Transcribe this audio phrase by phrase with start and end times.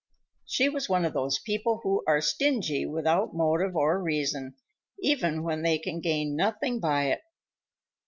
[0.47, 4.55] She was one of those people who are stingy without motive or reason,
[4.99, 7.21] even when they can gain nothing by it.